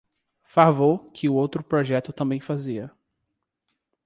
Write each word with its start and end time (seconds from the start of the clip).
Favor 0.43 1.11
que 1.13 1.29
o 1.29 1.35
outro 1.35 1.63
projeto 1.63 2.11
também 2.11 2.39
fazia. 2.41 2.91